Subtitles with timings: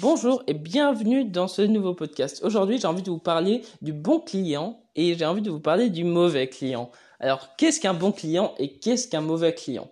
[0.00, 2.40] Bonjour et bienvenue dans ce nouveau podcast.
[2.42, 5.88] Aujourd'hui, j'ai envie de vous parler du bon client et j'ai envie de vous parler
[5.88, 6.90] du mauvais client.
[7.20, 9.88] Alors, qu'est-ce qu'un bon client et qu'est-ce qu'un mauvais client?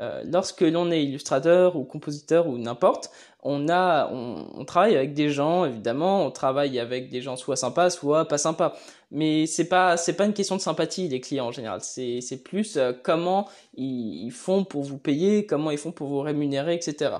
[0.00, 3.10] Euh, Lorsque l'on est illustrateur ou compositeur ou n'importe,
[3.42, 7.88] on a, on, travaille avec des gens, évidemment, on travaille avec des gens soit sympas,
[7.88, 8.76] soit pas sympas.
[9.10, 11.80] Mais c'est pas, c'est pas une question de sympathie les clients en général.
[11.80, 16.20] C'est, c'est plus euh, comment ils font pour vous payer, comment ils font pour vous
[16.20, 17.12] rémunérer, etc.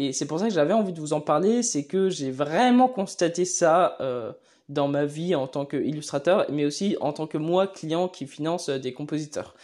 [0.00, 2.86] Et c'est pour ça que j'avais envie de vous en parler, c'est que j'ai vraiment
[2.86, 4.30] constaté ça euh,
[4.68, 8.68] dans ma vie en tant qu'illustrateur, mais aussi en tant que moi, client qui finance
[8.68, 9.56] euh, des compositeurs.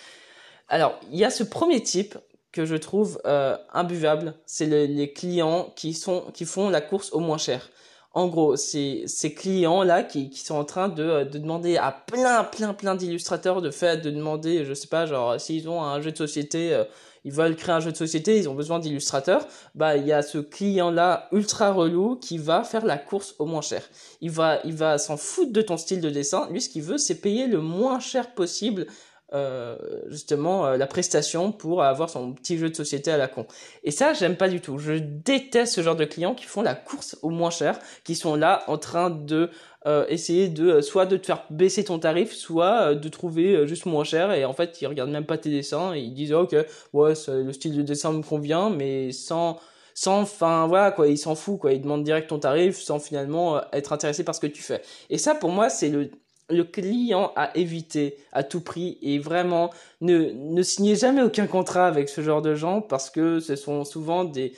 [0.66, 2.18] Alors, il y a ce premier type
[2.50, 7.20] que je trouve euh, imbuvable, c'est les clients qui, sont, qui font la course au
[7.20, 7.70] moins cher.
[8.12, 12.42] En gros, c'est ces clients-là qui, qui sont en train de, de demander à plein,
[12.42, 16.10] plein, plein d'illustrateurs de faire, de demander, je sais pas, genre, s'ils ont un jeu
[16.10, 16.84] de société,
[17.24, 20.23] ils veulent créer un jeu de société, ils ont besoin d'illustrateurs, bah il y a
[20.23, 23.82] ce client-là ultra relou qui va faire la course au moins cher.
[24.20, 26.48] Il va, il va s'en foutre de ton style de dessin.
[26.51, 28.87] Lui, ce qu'il veut, c'est payer le moins cher possible
[29.35, 29.77] euh,
[30.09, 33.46] justement euh, la prestation pour avoir son petit jeu de société à la con.
[33.82, 34.79] Et ça, j'aime pas du tout.
[34.79, 38.37] Je déteste ce genre de clients qui font la course au moins cher, qui sont
[38.37, 39.51] là en train de
[39.87, 44.04] euh, essayer de soit de te faire baisser ton tarif, soit de trouver juste moins
[44.04, 44.32] cher.
[44.32, 46.54] Et en fait, ils regardent même pas tes dessins et ils disent ok,
[46.93, 49.59] ouais, le style de dessin me convient, mais sans
[49.95, 53.60] sans enfin voilà quoi ils s'en foutent quoi ils demandent direct ton tarif sans finalement
[53.73, 56.10] être intéressé par ce que tu fais et ça pour moi c'est le
[56.50, 61.86] le client à éviter à tout prix et vraiment ne, ne signez jamais aucun contrat
[61.86, 64.53] avec ce genre de gens parce que ce sont souvent des,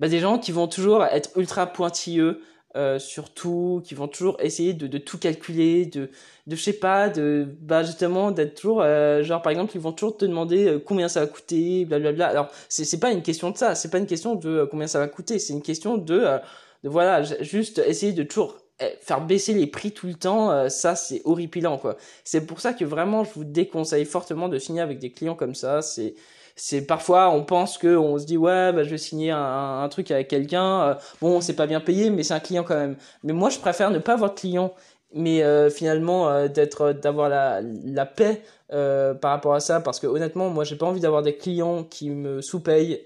[0.00, 2.40] bah, des gens qui vont toujours être ultra pointilleux
[2.76, 6.10] euh, sur tout, qui vont toujours essayer de, de tout calculer, de,
[6.48, 9.92] de je sais pas, de bah justement d'être toujours euh, genre par exemple ils vont
[9.92, 12.26] toujours te demander euh, combien ça va coûter, blablabla.
[12.26, 14.88] Alors c'est c'est pas une question de ça, c'est pas une question de euh, combien
[14.88, 16.24] ça va coûter, c'est une question de
[16.82, 18.56] de voilà juste essayer de toujours
[19.00, 21.96] faire baisser les prix tout le temps, euh, ça c'est horripilant quoi.
[22.24, 25.54] C'est pour ça que vraiment je vous déconseille fortement de signer avec des clients comme
[25.54, 25.82] ça.
[25.82, 26.14] C'est
[26.56, 29.88] c'est parfois on pense que on se dit ouais bah, je vais signer un, un
[29.88, 32.96] truc avec quelqu'un euh, bon c'est pas bien payé mais c'est un client quand même
[33.24, 34.72] mais moi je préfère ne pas avoir de client
[35.12, 40.48] mais euh, finalement d'être d'avoir la la paix par rapport à ça parce que honnêtement
[40.48, 43.04] moi j'ai pas envie d'avoir des clients qui me sous-payent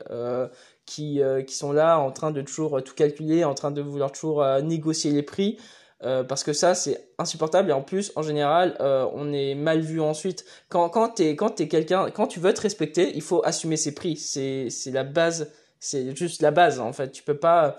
[0.89, 4.11] qui, euh, qui sont là en train de toujours tout calculer, en train de vouloir
[4.11, 5.59] toujours euh, négocier les prix.
[6.05, 7.71] Euh, parce que ça c'est insupportable.
[7.71, 10.45] Et en plus en général on est mal vu ensuite.
[10.69, 13.95] Quand quand t'es quand t'es quelqu'un quand tu veux être respecté il faut assumer ses
[13.95, 14.17] prix.
[14.17, 15.51] C'est c'est la base.
[15.81, 17.11] C'est juste la base en fait.
[17.11, 17.79] Tu peux pas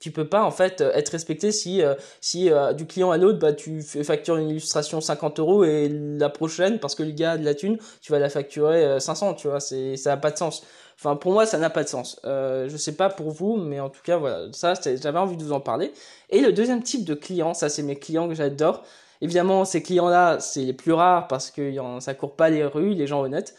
[0.00, 1.82] tu peux pas en fait être respecté si
[2.22, 6.78] si du client à l'autre bah tu factures une illustration 50 euros et la prochaine
[6.78, 9.60] parce que le gars a de la thune tu vas la facturer 500 tu vois.
[9.60, 10.62] C'est ça a pas de sens
[10.98, 12.18] Enfin, pour moi, ça n'a pas de sens.
[12.24, 15.42] Euh, je sais pas pour vous, mais en tout cas, voilà, ça, j'avais envie de
[15.42, 15.92] vous en parler.
[16.30, 18.82] Et le deuxième type de client, ça, c'est mes clients que j'adore.
[19.20, 23.06] Évidemment, ces clients-là, c'est les plus rares parce que ça court pas les rues, les
[23.06, 23.54] gens honnêtes.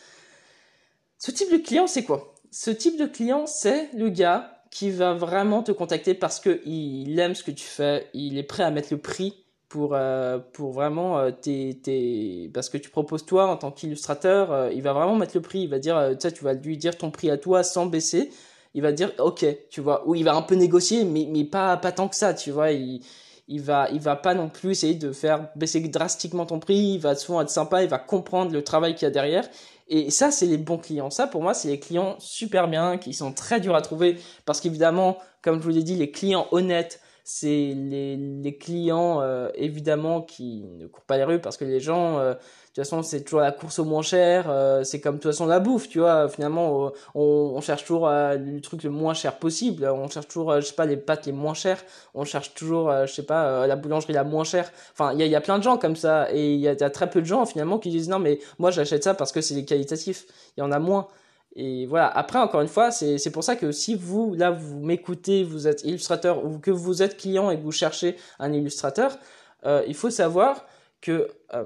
[1.19, 2.33] Ce type de client, c'est quoi?
[2.51, 7.35] Ce type de client, c'est le gars qui va vraiment te contacter parce qu'il aime
[7.35, 11.19] ce que tu fais, il est prêt à mettre le prix pour euh, pour vraiment
[11.19, 15.16] euh, tes, tes parce que tu proposes toi en tant qu'illustrateur euh, il va vraiment
[15.16, 15.59] mettre le prix.
[15.61, 18.31] Il va dire tu sais tu vas lui dire ton prix à toi sans baisser.
[18.73, 20.07] Il va dire ok tu vois.
[20.07, 22.72] Ou il va un peu négocier mais mais pas pas tant que ça tu vois.
[22.72, 23.01] Il
[23.50, 26.94] il va il va pas non plus essayer de faire baisser drastiquement ton prix.
[26.95, 27.83] Il va souvent être sympa.
[27.83, 29.47] Il va comprendre le travail qu'il y a derrière.
[29.89, 31.09] Et ça c'est les bons clients.
[31.09, 34.17] Ça pour moi c'est les clients super bien qui sont très durs à trouver.
[34.45, 39.49] Parce qu'évidemment comme je vous l'ai dit les clients honnêtes c'est les, les clients euh,
[39.55, 43.03] évidemment qui ne courent pas les rues parce que les gens euh, de toute façon
[43.03, 45.89] c'est toujours la course au moins cher euh, c'est comme de toute façon la bouffe
[45.89, 46.29] tu vois.
[46.29, 47.21] Finalement on,
[47.53, 49.85] on cherche toujours le truc le moins cher possible.
[49.85, 51.83] On cherche toujours je sais pas les pâtes les moins chères.
[52.13, 54.71] On cherche toujours je sais pas la boulangerie la moins chère.
[54.94, 56.69] Enfin il y a, y a plein de gens comme ça et il y, y
[56.69, 59.41] a, très peu de gens finalement qui disent non mais moi j'achète ça parce que
[59.41, 60.27] c'est qualitatif.
[60.55, 61.09] Il y en a moins
[61.57, 62.07] et voilà.
[62.07, 65.84] Après, encore une fois, c'est pour ça que si vous, là, vous m'écoutez, vous êtes
[65.84, 69.18] illustrateur ou que vous êtes client et que vous cherchez un illustrateur,
[69.65, 70.68] euh, il faut savoir
[71.01, 71.63] que euh,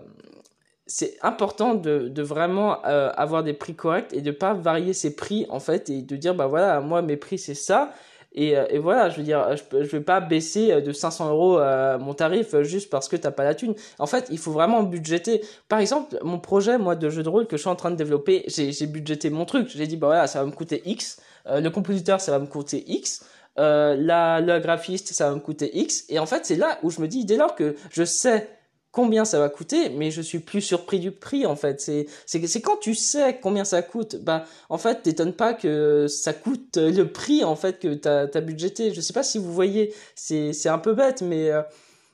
[0.88, 5.14] c'est important de, de vraiment euh, avoir des prix corrects et de pas varier ses
[5.14, 7.94] prix en fait et de dire bah voilà moi mes prix c'est ça
[8.34, 11.30] et, euh, et, voilà, je veux dire, je, je vais pas baisser euh, de 500
[11.30, 13.76] euros euh, mon tarif juste parce que t'as pas la thune.
[14.00, 15.42] En fait, il faut vraiment budgéter.
[15.68, 17.98] Par exemple, mon projet, moi, de jeu de rôle que je suis en train de
[17.98, 19.70] développer, j'ai budgété mon truc.
[19.70, 21.22] J'ai dit, bah voilà, ça va me coûter X.
[21.46, 23.26] le compositeur, ça va me coûter X.
[23.60, 26.06] Euh, la, le graphiste, ça va me coûter X.
[26.10, 28.48] Et en fait, c'est là où je me dis, dès lors que je sais
[28.92, 31.82] combien ça va coûter, mais je suis plus surpris du prix en fait.
[31.82, 36.34] C'est c'est quand tu sais combien ça coûte, bah en fait t'étonnes pas que ça
[36.34, 38.94] coûte le prix en fait que t'as as budgété.
[38.94, 41.62] Je sais pas si vous voyez, c'est c'est un peu bête, mais euh,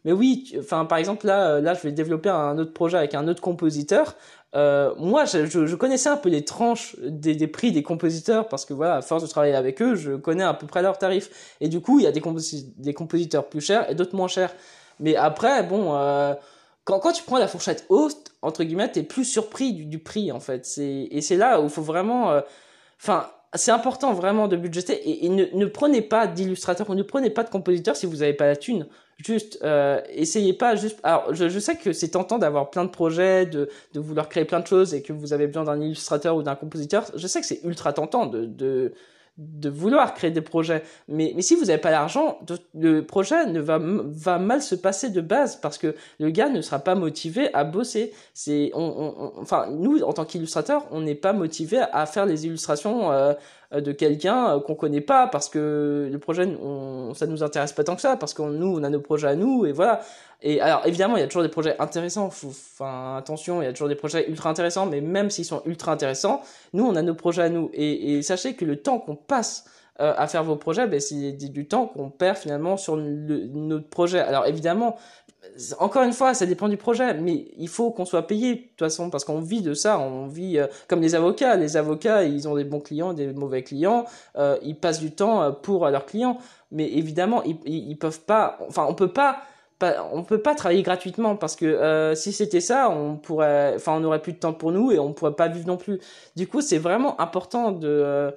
[0.06, 3.15] mais oui, enfin par exemple là euh, là je vais développer un autre projet avec
[3.15, 4.15] un autre compositeur.
[4.56, 8.65] Euh, moi, je, je, connaissais un peu les tranches des, des, prix des compositeurs parce
[8.65, 11.56] que voilà, à force de travailler avec eux, je connais à peu près leurs tarifs.
[11.59, 12.21] Et du coup, il y a des,
[12.77, 14.56] des compositeurs plus chers et d'autres moins chers.
[15.00, 16.33] Mais après, bon, euh,
[16.87, 20.31] quand, quand tu prends la fourchette haute, entre guillemets, t'es plus surpris du, du prix,
[20.31, 20.65] en fait.
[20.65, 22.39] C'est, et c'est là où il faut vraiment, euh,
[23.01, 27.29] enfin, c'est important vraiment de budgéter et, ne, ne, prenez pas d'illustrateur ou ne prenez
[27.29, 28.87] pas de compositeur si vous n'avez pas la thune.
[29.17, 30.99] Juste, euh, essayez pas juste.
[31.03, 34.45] Alors, je, je sais que c'est tentant d'avoir plein de projets, de, de vouloir créer
[34.45, 37.03] plein de choses et que vous avez besoin d'un illustrateur ou d'un compositeur.
[37.15, 38.93] Je sais que c'est ultra tentant de, de
[39.37, 40.83] de vouloir créer des projets.
[41.07, 42.39] Mais, mais si vous n'avez pas l'argent,
[42.73, 46.61] le projet ne va, va mal se passer de base parce que le gars ne
[46.61, 48.13] sera pas motivé à bosser.
[48.33, 52.47] C'est, on, on, enfin, nous, en tant qu'illustrateurs, on n'est pas motivé à faire les
[52.47, 53.33] illustrations euh,
[53.71, 57.83] de quelqu'un euh, qu'on connaît pas parce que le projet, on, ça nous intéresse pas
[57.83, 60.01] tant que ça parce que nous, on a nos projets à nous et voilà.
[60.41, 62.27] Et alors, évidemment, il y a toujours des projets intéressants.
[62.27, 65.91] enfin, attention, il y a toujours des projets ultra intéressants, mais même s'ils sont ultra
[65.91, 66.41] intéressants,
[66.73, 67.69] nous, on a nos projets à nous.
[67.73, 69.65] Et, et sachez que le temps qu'on passe
[69.99, 74.19] euh, à faire vos projets, ben, c'est du temps qu'on perd finalement sur notre projet.
[74.19, 74.95] Alors, évidemment,
[75.79, 78.79] encore une fois, ça dépend du projet, mais il faut qu'on soit payé de toute
[78.79, 79.99] façon parce qu'on vit de ça.
[79.99, 81.55] On vit euh, comme les avocats.
[81.55, 84.05] Les avocats, ils ont des bons clients, des mauvais clients.
[84.38, 86.38] Euh, ils passent du temps pour leurs clients,
[86.71, 88.59] mais évidemment, ils peuvent pas.
[88.67, 89.39] Enfin, on peut pas
[90.11, 94.03] on peut pas travailler gratuitement parce que euh, si c'était ça, on pourrait, enfin, on
[94.03, 95.99] aurait plus de temps pour nous et on pourrait pas vivre non plus.
[96.35, 98.31] Du coup, c'est vraiment important de euh,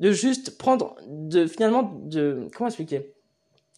[0.00, 3.14] de juste prendre, de finalement, de comment expliquer?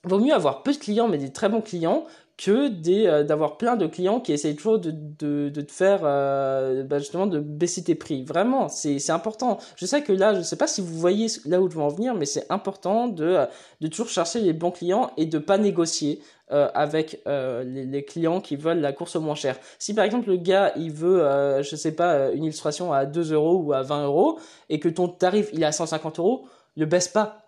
[0.04, 3.76] Vaut mieux avoir peu de clients mais des très bons clients que euh, d'avoir plein
[3.76, 7.84] de clients qui essayent toujours de de, de te faire euh, bah justement de baisser
[7.84, 8.24] tes prix.
[8.24, 9.58] Vraiment, c'est important.
[9.76, 11.88] Je sais que là, je sais pas si vous voyez là où je veux en
[11.88, 13.46] venir, mais c'est important de
[13.80, 16.20] de toujours chercher les bons clients et de pas négocier
[16.52, 19.56] euh, avec euh, les, clients qui veulent la course au moins cher.
[19.78, 23.32] Si par exemple le gars il veut, euh, je sais pas, une illustration à 2
[23.32, 24.38] euros ou à 20 euros
[24.68, 26.44] et que ton tarif il est à 150 euros,
[26.76, 27.41] ne baisse pas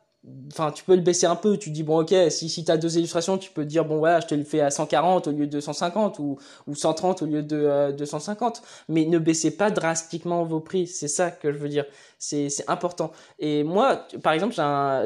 [0.49, 2.97] enfin tu peux le baisser un peu tu dis bon ok si si t'as deux
[2.97, 5.61] illustrations tu peux dire bon voilà je te le fais à 140 au lieu de
[5.61, 10.61] 150 ou ou 130 au lieu de euh, 250 mais ne baissez pas drastiquement vos
[10.61, 11.85] prix c'est ça que je veux dire.
[12.19, 13.12] C'est c'est important.
[13.38, 14.55] Et moi par exemple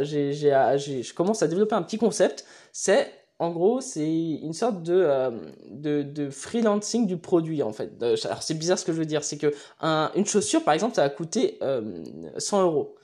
[0.02, 2.44] j'ai j'ai j'ai je commence à développer un petit concept.
[2.72, 3.10] C'est
[3.40, 5.30] en gros, c'est une sorte de, euh,
[5.70, 7.92] de, de, freelancing du produit, en fait.
[8.02, 9.22] Alors, c'est bizarre ce que je veux dire.
[9.22, 12.02] C'est que un, une chaussure, par exemple, ça va coûter euh,
[12.36, 12.97] 100 euros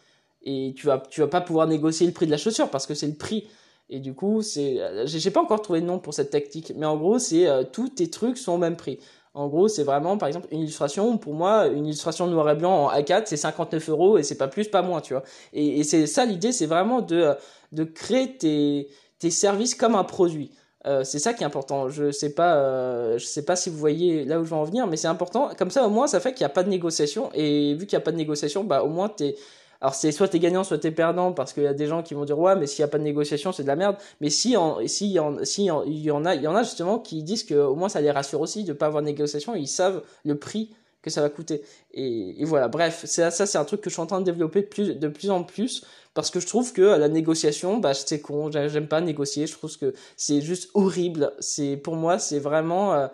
[0.45, 2.95] et tu vas tu vas pas pouvoir négocier le prix de la chaussure parce que
[2.95, 3.49] c'est le prix
[3.91, 6.97] et du coup c'est j'ai pas encore trouvé de nom pour cette tactique mais en
[6.97, 8.99] gros c'est euh, tous tes trucs sont au même prix
[9.33, 12.87] en gros c'est vraiment par exemple une illustration pour moi une illustration noir et blanc
[12.87, 16.07] en A4 c'est 59 euros et c'est pas plus pas moins tu vois et, c'est
[16.07, 17.35] ça l'idée c'est vraiment de
[17.73, 18.89] de créer tes
[19.19, 20.51] tes services comme un produit
[20.87, 21.89] euh, c'est ça qui est important.
[21.89, 24.65] Je sais pas, euh, je sais pas si vous voyez là où je veux en
[24.65, 25.51] venir, mais c'est important.
[25.57, 27.31] Comme ça, au moins, ça fait qu'il n'y a pas de négociation.
[27.33, 29.37] Et vu qu'il n'y a pas de négociation, bah au moins t'es
[29.85, 32.15] alors c'est soit t'es gagnant, soit t'es perdant, parce qu'il y a des gens qui
[32.15, 33.97] vont dire ouais, mais s'il y a pas de négociation, c'est de la merde.
[34.23, 36.99] Mais si en, si en, si il y en a, il y en a justement
[36.99, 39.55] qui disent que au moins ça les rassure aussi de pas avoir de négociation.
[39.55, 40.71] ils savent le prix
[41.03, 41.61] que ça va coûter.
[41.93, 42.69] Et, voilà.
[42.69, 45.45] Bref, ça, c'est un truc que je suis en train de développer de plus, en
[45.45, 45.85] plus
[46.15, 48.51] parce que je trouve que la négociation, bah c'est con.
[48.51, 49.47] J'aime pas négocier.
[49.47, 51.35] Je trouve que c'est juste horrible.
[51.41, 52.95] C'est pour moi, c'est vraiment.
[52.95, 53.09] Euh,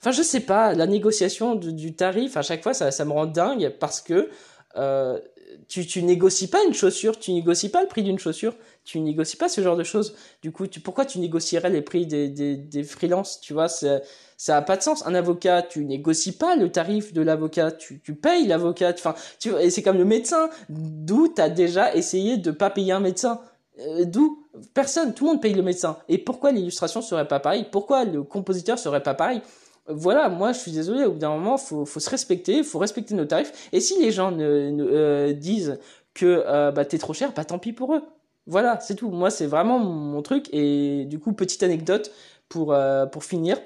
[0.00, 0.74] enfin, je sais pas.
[0.74, 4.28] La négociation du, du tarif à chaque fois, ça, ça me rend dingue parce que
[4.76, 5.20] euh,
[5.68, 9.48] tu, négocies pas une chaussure, tu négocies pas le prix d'une chaussure, tu négocies pas
[9.48, 10.14] ce genre de choses.
[10.42, 14.62] Du coup, pourquoi tu négocierais les prix des, des, des freelances Tu vois, ça a
[14.62, 15.06] pas de sens.
[15.06, 18.92] Un avocat, tu négocies pas le tarif de l'avocat, tu, tu payes l'avocat.
[18.94, 20.50] Enfin, tu, et c'est comme le médecin.
[20.68, 23.40] D'où tu as déjà essayé de pas payer un médecin?
[23.80, 24.42] Euh, D'où?
[24.72, 25.98] Personne, tout le monde paye le médecin.
[26.08, 29.42] Et pourquoi l'illustration serait pas pareil Pourquoi le compositeur serait pas pareil?
[29.88, 33.14] Voilà, moi je suis désolé, au bout d'un moment, faut, faut se respecter, faut respecter
[33.14, 33.68] nos tarifs.
[33.72, 35.78] Et si les gens ne, euh, disent
[36.14, 38.02] que euh, bah, t'es trop cher, bah tant pis pour eux.
[38.46, 39.10] Voilà, c'est tout.
[39.10, 40.48] Moi, c'est vraiment mon truc.
[40.52, 42.12] Et du coup, petite anecdote
[42.48, 43.58] pour, euh, pour finir.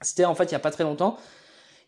[0.00, 1.16] C'était en fait il y a pas très longtemps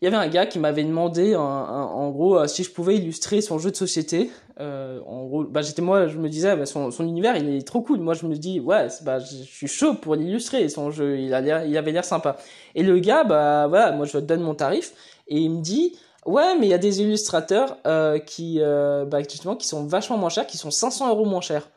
[0.01, 3.41] il y avait un gars qui m'avait demandé en gros euh, si je pouvais illustrer
[3.41, 6.91] son jeu de société euh, en gros bah j'étais moi je me disais bah, son,
[6.99, 7.99] univers il est trop cool.
[7.99, 10.67] Moi je me dis ouais bah je suis chaud pour l'illustrer.
[10.67, 12.35] Son jeu il il avait l'air sympa.
[12.75, 14.93] Et le gars bah voilà moi je donne mon tarif
[15.27, 19.19] et il me dit ouais mais il y a des illustrateurs euh, qui euh, bah
[19.21, 21.69] justement qui sont vachement moins chers qui sont 500 euros moins chers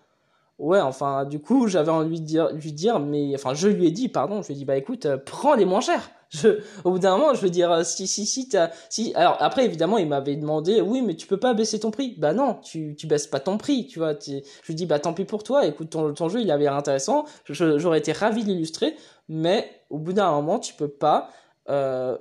[0.62, 3.90] ouais, enfin, du coup, j'avais envie de dire, lui dire, mais, enfin, je lui ai
[3.90, 6.10] dit, pardon, je lui ai dit, bah écoute, euh, prends les moins chers.
[6.30, 6.48] Je,
[6.84, 9.66] au bout d'un moment, je veux dire, euh, si, si, si, t'as, si, alors après,
[9.66, 12.14] évidemment, il m'avait demandé, oui, mais tu peux pas baisser ton prix.
[12.16, 14.14] Bah non, tu, tu baisses pas ton prix, tu vois.
[14.18, 16.76] je lui dis, bah tant pis pour toi, écoute, ton, ton jeu, il avait l'air
[16.76, 18.94] intéressant, j'aurais été ravi de l'illustrer,
[19.28, 21.28] mais au bout d'un moment, tu peux pas,
[21.68, 22.16] euh,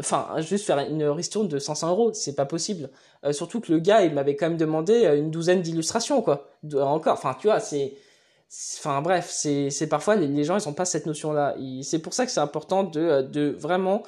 [0.00, 2.90] enfin, juste faire une ristourne de 500 euros, c'est pas possible.
[3.24, 6.48] Euh, surtout que le gars, il m'avait quand même demandé euh, une douzaine d'illustrations, quoi.
[6.74, 7.94] encore, enfin, tu vois, c'est,
[8.78, 11.56] enfin, bref, c'est, parfois les, gens, ils ont pas cette notion-là.
[11.82, 14.02] C'est pour ça que c'est important de, euh, de vraiment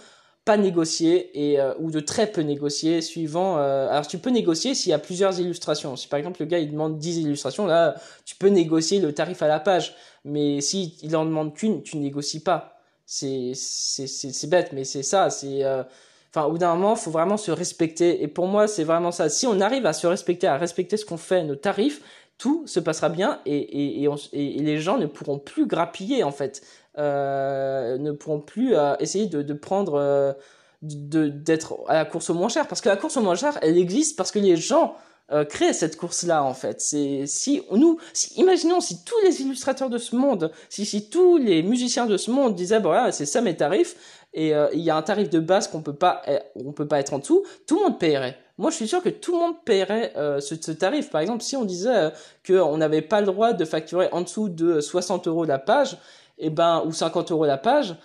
[0.45, 4.93] pas négocier et ou de très peu négocier suivant alors tu peux négocier s'il y
[4.93, 7.95] a plusieurs illustrations si par exemple le gars il demande 10 illustrations là
[8.26, 9.95] tu peux négocier le tarif à la page
[10.26, 12.74] mais si il en demande qu'une tu négocies pas
[13.06, 15.82] c'est c'est bête mais c'est ça c'est euh,
[16.30, 18.23] enfin au bout d'un moment faut vraiment se respecter.
[18.23, 19.28] Et pour moi c'est vraiment ça.
[19.28, 22.02] Si on arrive à se respecter à respecter ce qu'on fait nos tarifs
[22.38, 26.62] tout se passera bien et et, et, les gens ne pourront plus grappiller en fait.
[26.99, 30.32] Euh, ne pourront plus euh, essayer de, de prendre euh,
[30.82, 32.66] d'être à la course au moins cher.
[32.68, 34.96] Parce que la course au moins cher elle existe parce que les gens
[35.33, 36.81] euh, créer cette course-là en fait.
[36.81, 41.38] C'est si nous, si, imaginons si tous les illustrateurs de ce monde, si si tous
[41.38, 43.97] les musiciens de ce monde disaient voilà c'est ça mes tarifs
[44.35, 46.87] et euh, il y a un tarif de base qu'on peut pas eh, on peut
[46.87, 48.37] pas être en dessous, tout le monde paierait.
[48.59, 51.09] Moi je suis sûr que tout le monde paierait euh, ce, ce, tarif.
[51.09, 52.11] Par exemple si on disait euh,
[52.47, 55.95] qu'on n'avait pas le droit de facturer en dessous de 60 euros la page,
[56.37, 57.97] et eh ben ou 50 euros la page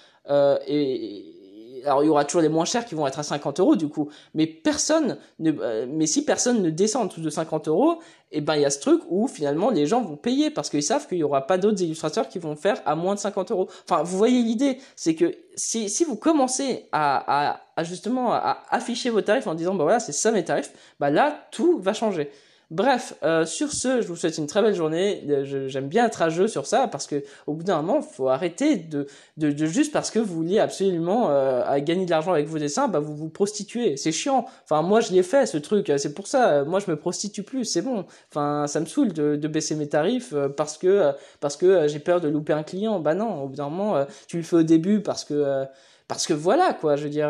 [0.68, 1.39] et
[1.86, 3.88] alors il y aura toujours les moins chers qui vont être à 50 euros du
[3.88, 8.00] coup, mais personne ne, euh, mais si personne ne descend en dessous de 50 euros,
[8.32, 10.70] et eh ben il y a ce truc où finalement les gens vont payer parce
[10.70, 13.52] qu'ils savent qu'il y aura pas d'autres illustrateurs qui vont faire à moins de 50
[13.52, 13.70] euros.
[13.90, 18.64] Enfin, vous voyez l'idée, c'est que si, si vous commencez à, à, à justement à
[18.70, 21.94] afficher vos tarifs en disant bah voilà c'est ça mes tarifs, bah là tout va
[21.94, 22.30] changer.
[22.72, 25.24] Bref, euh, sur ce, je vous souhaite une très belle journée.
[25.28, 28.30] Euh, j'aime bien être à jeu sur ça parce que au bout d'un moment, faut
[28.30, 29.08] arrêter de,
[29.38, 33.00] de, juste parce que vous vouliez absolument euh, gagner de l'argent avec vos dessins, bah
[33.00, 33.98] vous vous prostituez.
[33.98, 34.46] C'est chiant.
[34.66, 35.92] Enfin, moi je l'ai fait ce truc.
[35.98, 36.64] C'est pour ça.
[36.64, 37.66] Moi je me prostitue plus.
[37.66, 38.06] C'est bon.
[38.30, 42.28] Enfin, ça me saoule de, baisser mes tarifs parce que parce que j'ai peur de
[42.28, 43.00] louper un client.
[43.00, 43.46] Bah non.
[43.46, 45.66] Au bout d'un moment, tu le fais au début parce que
[46.08, 46.98] parce que voilà quoi.
[46.98, 47.30] Je veux dire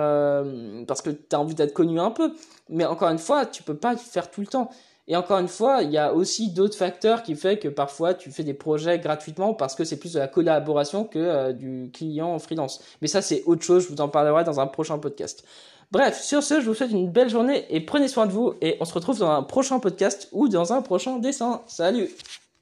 [0.86, 2.34] parce que t'as envie d'être connu un peu.
[2.68, 4.70] Mais encore une fois, tu peux pas faire tout le temps.
[5.10, 8.30] Et encore une fois, il y a aussi d'autres facteurs qui fait que parfois tu
[8.30, 12.32] fais des projets gratuitement parce que c'est plus de la collaboration que euh, du client
[12.32, 12.80] en freelance.
[13.02, 13.86] Mais ça, c'est autre chose.
[13.86, 15.44] Je vous en parlerai dans un prochain podcast.
[15.92, 18.78] Bref, sur ce, je vous souhaite une belle journée et prenez soin de vous et
[18.80, 21.64] on se retrouve dans un prochain podcast ou dans un prochain dessin.
[21.66, 22.10] Salut